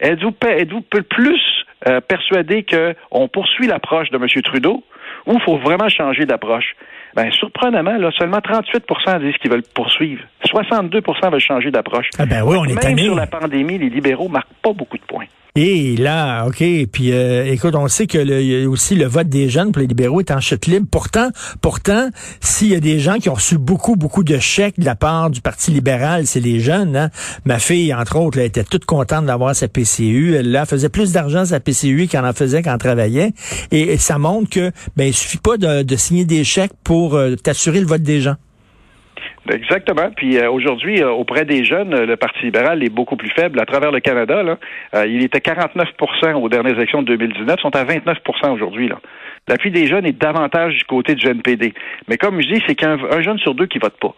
Êtes-vous, 0.00 0.34
êtes-vous 0.46 0.82
plus 0.82 1.40
euh, 1.88 2.00
persuadé 2.02 2.64
qu'on 2.64 3.28
poursuit 3.28 3.66
l'approche 3.66 4.10
de 4.10 4.16
M. 4.18 4.26
Trudeau 4.42 4.84
ou 5.26 5.34
il 5.34 5.40
faut 5.40 5.56
vraiment 5.56 5.88
changer 5.88 6.26
d'approche? 6.26 6.74
Ben, 7.14 7.30
surprenamment, 7.32 7.96
là, 7.96 8.10
seulement 8.18 8.38
38% 8.40 9.20
disent 9.20 9.38
qu'ils 9.38 9.50
veulent 9.50 9.62
poursuivre. 9.74 10.22
62% 10.44 11.30
veulent 11.30 11.40
changer 11.40 11.70
d'approche. 11.70 12.10
Ah 12.18 12.26
ben 12.26 12.42
oui, 12.44 12.58
on 12.60 12.64
est 12.64 12.74
Même 12.84 12.98
sur 12.98 13.14
la 13.14 13.26
pandémie, 13.26 13.78
les 13.78 13.88
libéraux 13.88 14.28
marquent 14.28 14.52
pas 14.62 14.74
beaucoup 14.74 14.98
de 14.98 15.02
points. 15.04 15.24
Et 15.58 15.96
là, 15.96 16.44
OK, 16.46 16.62
puis 16.92 17.12
euh, 17.12 17.50
écoute, 17.50 17.74
on 17.76 17.88
sait 17.88 18.06
que 18.06 18.18
le, 18.18 18.66
aussi 18.66 18.94
le 18.94 19.06
vote 19.06 19.30
des 19.30 19.48
jeunes 19.48 19.72
pour 19.72 19.80
les 19.80 19.86
libéraux 19.86 20.20
est 20.20 20.30
en 20.30 20.38
chute 20.38 20.66
libre. 20.66 20.86
Pourtant, 20.90 21.30
pourtant, 21.62 22.10
s'il 22.42 22.68
y 22.68 22.74
a 22.74 22.80
des 22.80 22.98
gens 22.98 23.14
qui 23.14 23.30
ont 23.30 23.34
reçu 23.34 23.56
beaucoup, 23.56 23.96
beaucoup 23.96 24.22
de 24.22 24.38
chèques 24.38 24.78
de 24.78 24.84
la 24.84 24.96
part 24.96 25.30
du 25.30 25.40
Parti 25.40 25.70
libéral, 25.70 26.26
c'est 26.26 26.40
les 26.40 26.60
jeunes. 26.60 26.94
Hein? 26.94 27.10
Ma 27.46 27.58
fille, 27.58 27.94
entre 27.94 28.16
autres, 28.16 28.36
là, 28.36 28.44
était 28.44 28.64
toute 28.64 28.84
contente 28.84 29.24
d'avoir 29.24 29.56
sa 29.56 29.66
PCU. 29.66 30.34
Elle 30.34 30.50
là, 30.50 30.66
faisait 30.66 30.90
plus 30.90 31.12
d'argent 31.12 31.46
sa 31.46 31.58
PCU 31.58 32.06
qu'elle 32.06 32.26
en 32.26 32.34
faisait 32.34 32.62
quand 32.62 32.72
elle 32.72 32.78
travaillait. 32.78 33.32
Et, 33.70 33.96
ça 33.96 34.18
montre 34.18 34.50
que 34.50 34.70
ben 34.94 35.06
il 35.08 35.14
suffit 35.14 35.38
pas 35.38 35.56
de, 35.56 35.82
de 35.82 35.96
signer 35.96 36.26
des 36.26 36.44
chèques 36.44 36.74
pour 36.84 37.14
euh, 37.14 37.34
t'assurer 37.34 37.80
le 37.80 37.86
vote 37.86 38.02
des 38.02 38.20
gens. 38.20 38.36
Exactement. 39.52 40.10
Puis 40.16 40.38
euh, 40.38 40.50
aujourd'hui, 40.50 41.02
euh, 41.02 41.10
auprès 41.10 41.44
des 41.44 41.64
jeunes, 41.64 41.94
euh, 41.94 42.06
le 42.06 42.16
Parti 42.16 42.44
libéral 42.44 42.82
est 42.82 42.88
beaucoup 42.88 43.16
plus 43.16 43.30
faible. 43.30 43.60
À 43.60 43.66
travers 43.66 43.92
le 43.92 44.00
Canada, 44.00 44.42
là, 44.42 44.58
euh, 44.94 45.06
il 45.06 45.22
était 45.22 45.38
49% 45.38 46.34
aux 46.34 46.48
dernières 46.48 46.76
élections 46.76 47.02
de 47.02 47.14
2019, 47.14 47.60
sont 47.60 47.74
à 47.74 47.84
29% 47.84 48.52
aujourd'hui. 48.52 48.90
L'appui 49.48 49.70
des 49.70 49.86
jeunes 49.86 50.06
est 50.06 50.18
davantage 50.18 50.76
du 50.76 50.84
côté 50.84 51.14
du 51.14 51.26
NPD. 51.26 51.74
Mais 52.08 52.16
comme 52.16 52.40
je 52.40 52.48
dis, 52.48 52.62
c'est 52.66 52.74
qu'un 52.74 52.98
un 53.10 53.20
jeune 53.22 53.38
sur 53.38 53.54
deux 53.54 53.66
qui 53.66 53.78
vote 53.78 53.96
pas. 54.00 54.14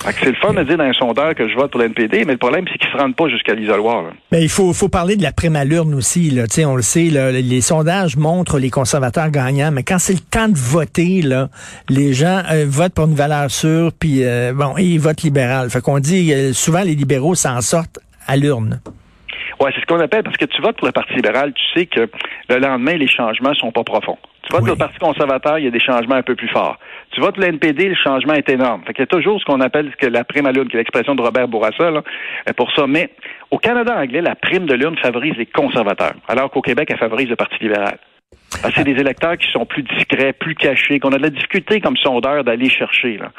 C'est 0.00 0.26
le 0.26 0.34
fun 0.34 0.52
de 0.52 0.64
dire 0.64 0.76
dans 0.78 0.84
un 0.84 0.92
sondeur 0.92 1.34
que 1.34 1.48
je 1.48 1.54
vote 1.54 1.70
pour 1.70 1.78
le 1.80 1.86
NPD, 1.86 2.24
mais 2.24 2.32
le 2.32 2.38
problème, 2.38 2.64
c'est 2.70 2.78
qu'ils 2.78 2.90
se 2.90 2.96
rendent 2.96 3.14
pas 3.14 3.28
jusqu'à 3.28 3.54
l'isoloir. 3.54 4.02
Mais 4.32 4.38
Ben, 4.38 4.42
il 4.42 4.48
faut, 4.48 4.72
faut 4.72 4.88
parler 4.88 5.16
de 5.16 5.22
la 5.22 5.32
prémalurne 5.32 5.94
aussi. 5.94 6.30
Là. 6.30 6.46
Tu 6.48 6.54
sais, 6.54 6.64
on 6.64 6.74
le 6.74 6.82
sait, 6.82 7.04
là, 7.04 7.30
les 7.30 7.60
sondages 7.60 8.16
montrent 8.16 8.58
les 8.58 8.70
conservateurs 8.70 9.30
gagnants, 9.30 9.70
mais 9.70 9.84
quand 9.84 9.98
c'est 9.98 10.14
le 10.14 10.18
temps 10.18 10.48
de 10.48 10.56
voter, 10.58 11.22
là, 11.22 11.48
les 11.88 12.14
gens 12.14 12.42
euh, 12.50 12.64
votent 12.66 12.94
pour 12.94 13.04
une 13.06 13.14
valeur 13.14 13.50
sûre, 13.50 13.92
puis 13.98 14.24
euh, 14.24 14.52
bon, 14.54 14.74
ils 14.76 14.98
votent 14.98 15.22
libéral. 15.22 15.70
Fait 15.70 15.80
qu'on 15.80 16.00
dit 16.00 16.32
euh, 16.32 16.52
souvent 16.52 16.82
les 16.82 16.94
libéraux 16.96 17.36
s'en 17.36 17.60
sortent 17.60 18.00
à 18.26 18.36
l'urne. 18.36 18.80
Ouais, 19.60 19.70
c'est 19.74 19.80
ce 19.80 19.86
qu'on 19.86 20.00
appelle, 20.00 20.24
parce 20.24 20.36
que 20.36 20.46
tu 20.46 20.60
votes 20.62 20.78
pour 20.78 20.86
le 20.86 20.92
Parti 20.92 21.14
libéral, 21.14 21.52
tu 21.52 21.78
sais 21.78 21.86
que 21.86 22.08
le 22.48 22.58
lendemain, 22.58 22.94
les 22.94 23.08
changements 23.08 23.54
sont 23.54 23.70
pas 23.70 23.84
profonds. 23.84 24.18
Tu 24.42 24.52
votes 24.52 24.62
pour 24.62 24.74
le 24.74 24.76
Parti 24.76 24.98
conservateur, 24.98 25.58
il 25.58 25.64
y 25.64 25.68
a 25.68 25.70
des 25.70 25.80
changements 25.80 26.16
un 26.16 26.22
peu 26.22 26.34
plus 26.34 26.48
forts. 26.48 26.76
Tu 27.12 27.20
votes 27.20 27.36
pour 27.36 27.44
l'NPD, 27.44 27.88
le 27.88 27.94
changement 27.94 28.34
est 28.34 28.48
énorme. 28.48 28.82
Fait 28.84 28.92
qu'il 28.92 29.02
y 29.02 29.04
a 29.04 29.06
toujours 29.06 29.40
ce 29.40 29.44
qu'on 29.44 29.60
appelle 29.60 29.94
que 29.96 30.06
la 30.06 30.24
prime 30.24 30.46
à 30.46 30.52
l'urne, 30.52 30.68
qui 30.68 30.76
est 30.76 30.80
l'expression 30.80 31.14
de 31.14 31.22
Robert 31.22 31.46
Bourassa, 31.46 31.90
là, 31.90 32.02
pour 32.56 32.72
ça. 32.72 32.86
Mais 32.86 33.10
au 33.50 33.58
Canada 33.58 33.96
anglais, 33.96 34.20
la 34.20 34.34
prime 34.34 34.66
de 34.66 34.74
l'urne 34.74 34.96
favorise 34.98 35.36
les 35.36 35.46
conservateurs, 35.46 36.14
alors 36.26 36.50
qu'au 36.50 36.60
Québec, 36.60 36.88
elle 36.90 36.98
favorise 36.98 37.28
le 37.28 37.36
Parti 37.36 37.56
libéral. 37.60 37.98
c'est 38.74 38.84
des 38.84 39.00
électeurs 39.00 39.36
qui 39.36 39.50
sont 39.52 39.64
plus 39.64 39.84
discrets, 39.84 40.32
plus 40.32 40.56
cachés, 40.56 40.98
qu'on 40.98 41.12
a 41.12 41.18
de 41.18 41.22
la 41.22 41.30
difficulté 41.30 41.80
comme 41.80 41.96
sondeur 41.96 42.42
d'aller 42.42 42.68
chercher. 42.68 43.18
Là. 43.18 43.30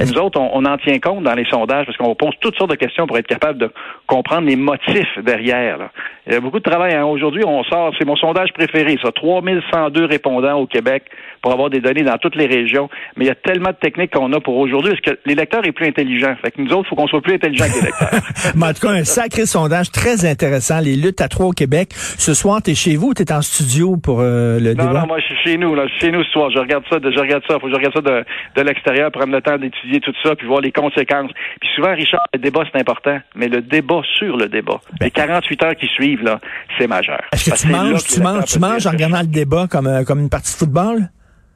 Nous 0.00 0.18
autres, 0.18 0.40
on, 0.40 0.64
en 0.64 0.78
tient 0.78 0.98
compte 0.98 1.24
dans 1.24 1.34
les 1.34 1.44
sondages 1.46 1.86
parce 1.86 1.96
qu'on 1.96 2.14
pose 2.14 2.34
toutes 2.40 2.56
sortes 2.56 2.70
de 2.70 2.76
questions 2.76 3.06
pour 3.06 3.18
être 3.18 3.26
capable 3.26 3.58
de 3.58 3.70
comprendre 4.06 4.46
les 4.48 4.56
motifs 4.56 5.18
derrière. 5.22 5.78
Là. 5.78 5.90
Il 6.26 6.32
y 6.32 6.36
a 6.36 6.40
beaucoup 6.40 6.58
de 6.58 6.68
travail. 6.68 6.94
Hein. 6.94 7.04
Aujourd'hui, 7.04 7.42
on 7.46 7.62
sort, 7.64 7.92
c'est 7.98 8.06
mon 8.06 8.16
sondage 8.16 8.52
préféré, 8.54 8.98
ça, 9.02 9.12
3102 9.12 10.06
répondants 10.06 10.58
au 10.58 10.66
Québec 10.66 11.04
pour 11.42 11.52
avoir 11.52 11.68
des 11.68 11.80
données 11.80 12.02
dans 12.02 12.16
toutes 12.16 12.36
les 12.36 12.46
régions. 12.46 12.88
Mais 13.16 13.26
il 13.26 13.28
y 13.28 13.30
a 13.30 13.34
tellement 13.34 13.70
de 13.70 13.76
techniques 13.76 14.12
qu'on 14.12 14.32
a 14.32 14.40
pour 14.40 14.56
aujourd'hui 14.56 14.92
parce 14.92 15.02
que 15.02 15.20
l'électeur 15.26 15.66
est 15.66 15.72
plus 15.72 15.86
intelligent? 15.86 16.34
Fait 16.42 16.50
que 16.50 16.62
nous 16.62 16.72
autres, 16.72 16.86
il 16.86 16.88
faut 16.88 16.96
qu'on 16.96 17.06
soit 17.06 17.20
plus 17.20 17.34
intelligent 17.34 17.66
que 17.66 17.78
l'électeur. 17.78 18.08
Mais 18.56 18.66
en 18.66 18.72
tout 18.72 18.86
cas, 18.86 18.92
un 18.92 19.04
sacré 19.04 19.44
sondage 19.44 19.90
très 19.90 20.24
intéressant. 20.24 20.80
Les 20.80 20.96
luttes 20.96 21.20
à 21.20 21.28
trois 21.28 21.46
au 21.46 21.52
Québec. 21.52 21.90
Ce 21.92 22.32
soir, 22.32 22.62
tu 22.62 22.70
es 22.70 22.74
chez 22.74 22.96
vous 22.96 23.08
ou 23.08 23.14
tu 23.14 23.22
es 23.22 23.32
en 23.32 23.42
studio 23.42 23.98
pour 23.98 24.20
euh, 24.20 24.58
le 24.58 24.72
non, 24.72 24.86
débat? 24.86 25.00
Non, 25.00 25.06
moi, 25.06 25.18
je 25.20 25.26
suis 25.26 25.36
chez 25.44 25.58
nous. 25.58 25.74
Là. 25.74 25.86
Je 25.86 25.92
suis 25.92 26.06
chez 26.06 26.12
nous 26.12 26.24
ce 26.24 26.30
soir. 26.30 26.50
Je 26.50 26.58
regarde 26.58 26.84
ça. 26.90 26.98
De, 26.98 27.10
je 27.10 27.20
regarde 27.20 27.42
ça. 27.46 27.58
Faut 27.60 27.66
que 27.66 27.72
je 27.72 27.76
regarde 27.76 27.94
ça 27.94 28.00
de, 28.00 28.24
de 28.56 28.62
l'extérieur, 28.62 29.12
prendre 29.12 29.32
le 29.32 29.42
temps 29.42 29.58
d'étudier 29.58 29.83
tout 30.00 30.14
ça, 30.22 30.34
puis 30.34 30.46
voir 30.46 30.60
les 30.60 30.72
conséquences. 30.72 31.30
Puis 31.60 31.68
souvent, 31.74 31.94
Richard, 31.94 32.22
le 32.32 32.38
débat, 32.38 32.62
c'est 32.72 32.80
important. 32.80 33.18
Mais 33.34 33.48
le 33.48 33.60
débat 33.60 34.00
sur 34.18 34.36
le 34.36 34.48
débat, 34.48 34.80
ben. 35.00 35.06
les 35.06 35.10
48 35.10 35.62
heures 35.62 35.76
qui 35.76 35.86
suivent, 35.86 36.22
là, 36.22 36.40
c'est 36.78 36.86
majeur. 36.86 37.20
Est-ce 37.32 37.50
que 37.50 37.56
tu 37.56 37.72
manges, 37.72 38.04
tu 38.04 38.20
manges, 38.20 38.44
tu 38.44 38.58
manges 38.58 38.86
en 38.86 38.90
regardant 38.90 39.20
le 39.20 39.26
débat 39.26 39.66
comme, 39.70 39.86
euh, 39.86 40.04
comme 40.04 40.20
une 40.20 40.30
partie 40.30 40.52
de 40.52 40.58
football? 40.58 41.08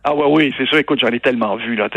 Ah 0.04 0.14
ouais, 0.14 0.26
oui, 0.28 0.54
c'est 0.56 0.66
sûr. 0.66 0.78
Écoute, 0.78 1.00
j'en 1.00 1.08
ai 1.08 1.20
tellement 1.20 1.56
vu, 1.56 1.74
là, 1.74 1.88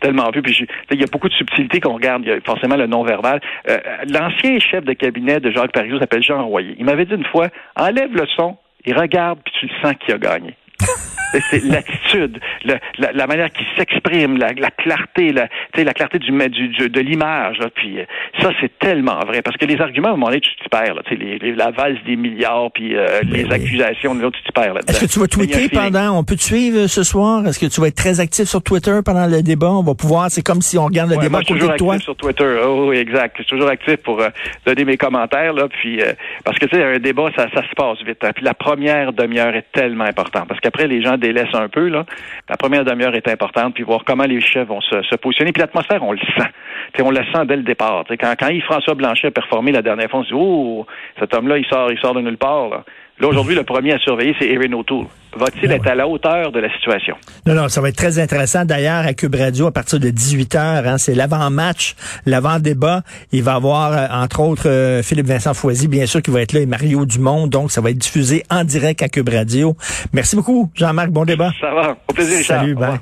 tellement 0.00 0.30
vu. 0.30 0.42
Puis 0.42 0.66
il 0.90 1.00
y 1.00 1.04
a 1.04 1.06
beaucoup 1.06 1.28
de 1.28 1.34
subtilités 1.34 1.78
qu'on 1.78 1.94
regarde. 1.94 2.22
Il 2.24 2.28
y 2.28 2.32
a 2.32 2.40
forcément 2.40 2.76
le 2.76 2.86
non-verbal. 2.86 3.40
Euh, 3.68 3.78
l'ancien 4.08 4.58
chef 4.58 4.84
de 4.84 4.92
cabinet 4.94 5.40
de 5.40 5.50
Jacques 5.50 5.72
Parizeau 5.72 5.98
s'appelle 5.98 6.22
Jean 6.22 6.46
Royer. 6.46 6.74
Il 6.78 6.84
m'avait 6.84 7.04
dit 7.04 7.14
une 7.14 7.26
fois, 7.26 7.48
enlève 7.76 8.12
le 8.12 8.26
son 8.36 8.56
et 8.84 8.92
regarde, 8.92 9.38
puis 9.44 9.54
tu 9.60 9.66
le 9.66 9.72
sens 9.82 9.94
qu'il 10.00 10.14
a 10.14 10.18
gagné 10.18 10.56
c'est 11.50 11.64
l'attitude, 11.64 12.40
la, 12.64 12.78
la, 13.12 13.26
manière 13.26 13.50
qu'il 13.52 13.66
s'exprime, 13.76 14.36
la, 14.36 14.52
la, 14.52 14.70
clarté, 14.70 15.32
la, 15.32 15.48
la 15.76 15.92
clarté 15.92 16.18
du, 16.18 16.30
du, 16.30 16.88
de 16.88 17.00
l'image. 17.00 17.58
Puis 17.74 18.00
euh, 18.00 18.04
ça, 18.40 18.50
c'est 18.60 18.78
tellement 18.78 19.20
vrai. 19.20 19.42
Parce 19.42 19.56
que 19.56 19.66
les 19.66 19.80
arguments, 19.80 20.08
à 20.08 20.12
un 20.12 20.14
moment 20.14 20.26
donné, 20.26 20.40
tu 20.40 20.50
t'y 20.56 20.68
perds. 20.68 20.94
Là, 20.94 21.02
les, 21.10 21.38
les, 21.38 21.54
la 21.54 21.70
valse 21.70 21.98
des 22.06 22.16
milliards, 22.16 22.70
puis 22.72 22.96
euh, 22.96 23.20
ben 23.24 23.32
les 23.32 23.52
accusations, 23.52 24.14
là, 24.14 24.30
tu 24.30 24.42
t'y 24.42 24.52
perds. 24.52 24.76
Est-ce 24.88 25.00
que 25.00 25.12
tu 25.12 25.20
vas 25.20 25.26
tweeter 25.26 25.68
pendant... 25.68 26.18
On 26.18 26.24
peut 26.24 26.36
te 26.36 26.42
suivre 26.42 26.80
euh, 26.80 26.88
ce 26.88 27.02
soir? 27.02 27.46
Est-ce 27.46 27.58
que 27.58 27.66
tu 27.66 27.80
vas 27.80 27.88
être 27.88 27.96
très 27.96 28.20
actif 28.20 28.46
sur 28.46 28.62
Twitter 28.62 28.98
pendant 29.04 29.26
le 29.26 29.42
débat? 29.42 29.70
On 29.70 29.82
va 29.82 29.94
pouvoir... 29.94 30.30
C'est 30.30 30.42
comme 30.42 30.62
si 30.62 30.78
on 30.78 30.86
regarde 30.86 31.10
le 31.10 31.16
débat 31.16 31.38
moi, 31.38 31.42
côté 31.46 31.66
de 31.66 31.76
toi. 31.76 31.98
sur 31.98 32.16
Twitter. 32.16 32.60
Oh, 32.64 32.86
oui, 32.88 32.96
exact. 32.96 33.36
Je 33.38 33.42
suis 33.42 33.50
toujours 33.50 33.68
actif 33.68 33.96
pour 33.96 34.22
donner 34.66 34.84
mes 34.84 34.96
commentaires. 34.96 35.52
Là, 35.52 35.68
puis 35.68 36.00
Parce 36.44 36.58
que, 36.58 36.66
tu 36.66 36.76
sais, 36.76 36.84
un 36.84 36.98
débat, 36.98 37.30
ça, 37.36 37.46
ça 37.54 37.62
se 37.62 37.74
passe 37.74 37.98
vite. 38.04 38.22
Hein. 38.22 38.32
Puis 38.34 38.44
la 38.44 38.54
première 38.54 39.12
demi-heure 39.12 39.54
est 39.54 39.66
tellement 39.72 40.04
importante. 40.04 40.48
Parce 40.48 40.60
qu'après, 40.60 40.86
les 40.86 41.02
gens 41.02 41.16
délaisse 41.20 41.54
un 41.54 41.68
peu. 41.68 41.88
Là. 41.88 42.04
La 42.48 42.56
première 42.56 42.84
demi-heure 42.84 43.14
est 43.14 43.28
importante, 43.28 43.74
puis 43.74 43.84
voir 43.84 44.04
comment 44.04 44.24
les 44.24 44.40
chefs 44.40 44.66
vont 44.66 44.80
se, 44.80 45.16
positionner. 45.16 45.52
Puis 45.52 45.60
l'atmosphère, 45.60 46.02
on 46.02 46.12
le 46.12 46.18
sent. 46.18 47.02
on 47.02 47.10
le 47.10 47.24
sent 47.32 47.46
dès 47.46 47.56
le 47.56 47.62
départ. 47.62 48.04
quand, 48.08 48.34
quand 48.38 48.48
Yves-François 48.48 48.94
Blanchet 48.94 49.28
a 49.28 49.30
performé 49.30 49.72
la 49.72 49.82
dernière 49.82 50.10
fois, 50.10 50.20
on 50.20 50.24
se 50.24 50.28
dit 50.28 50.34
Oh, 50.36 50.86
cet 51.18 51.34
homme-là, 51.34 51.58
il 51.58 51.66
sort, 51.66 51.92
il 51.92 51.98
sort 51.98 52.14
de 52.14 52.20
nulle 52.20 52.38
part. 52.38 52.68
Là. 52.68 52.84
Là, 53.20 53.28
aujourd'hui, 53.28 53.54
le 53.54 53.64
premier 53.64 53.92
à 53.92 53.98
surveiller, 53.98 54.34
c'est 54.38 54.48
Erin 54.48 54.72
O'Toole. 54.72 55.04
Va-t-il 55.36 55.68
ben 55.68 55.76
être 55.76 55.86
à 55.86 55.94
la 55.94 56.08
hauteur 56.08 56.50
de 56.52 56.58
la 56.58 56.72
situation? 56.72 57.14
Non, 57.46 57.54
non, 57.54 57.68
ça 57.68 57.82
va 57.82 57.90
être 57.90 57.96
très 57.96 58.18
intéressant. 58.18 58.64
D'ailleurs, 58.64 59.04
à 59.06 59.12
Cube 59.12 59.34
Radio, 59.34 59.66
à 59.66 59.72
partir 59.72 60.00
de 60.00 60.08
18 60.08 60.54
h 60.54 60.58
hein, 60.58 60.96
c'est 60.96 61.14
l'avant-match, 61.14 61.96
l'avant-débat. 62.24 63.02
Il 63.32 63.42
va 63.42 63.52
y 63.52 63.56
avoir, 63.56 63.92
euh, 63.92 64.06
entre 64.10 64.40
autres, 64.40 64.68
euh, 64.68 65.02
Philippe 65.02 65.26
Vincent 65.26 65.52
Foisy, 65.52 65.86
bien 65.86 66.06
sûr, 66.06 66.22
qui 66.22 66.30
va 66.30 66.40
être 66.40 66.54
là, 66.54 66.60
et 66.60 66.66
Mario 66.66 67.04
Dumont. 67.04 67.46
Donc, 67.46 67.70
ça 67.70 67.82
va 67.82 67.90
être 67.90 67.98
diffusé 67.98 68.42
en 68.50 68.64
direct 68.64 69.02
à 69.02 69.08
Cube 69.08 69.28
Radio. 69.28 69.76
Merci 70.14 70.34
beaucoup, 70.34 70.70
Jean-Marc. 70.74 71.10
Bon 71.10 71.26
débat. 71.26 71.52
Ça 71.60 71.70
va. 71.74 71.96
Au 72.08 72.14
plaisir, 72.14 72.38
Richard. 72.38 72.60
Salut, 72.60 72.74
bye. 72.74 72.98